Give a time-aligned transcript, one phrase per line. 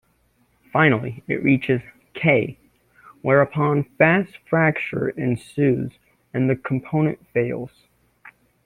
[0.73, 1.79] Finally it reaches
[2.15, 2.57] "K",
[3.21, 5.91] whereupon fast fracture ensues
[6.33, 7.69] and the component fails.